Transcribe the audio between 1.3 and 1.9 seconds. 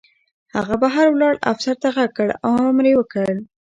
افسر ته